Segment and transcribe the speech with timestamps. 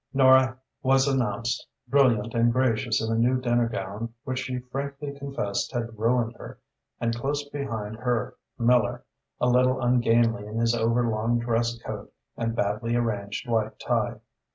[0.15, 5.71] Nora was announced, brilliant and gracious in a new dinner gown which she frankly confessed
[5.73, 6.57] had ruined her,
[6.99, 9.03] and close behind her Miller,
[9.39, 14.17] a little ungainly in his overlong dress coat and badly arranged white tie.